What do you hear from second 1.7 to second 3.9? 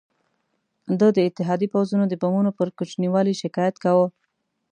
پوځونو د بمونو پر کوچني والي شکایت